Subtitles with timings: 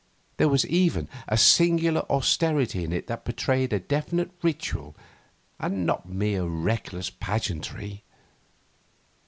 [0.37, 4.95] There was even a singular austerity in it that betrayed a definite ritual
[5.59, 8.01] and not mere reckless pageantry.